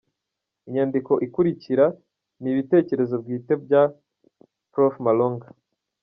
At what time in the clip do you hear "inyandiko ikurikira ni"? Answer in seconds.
0.67-2.49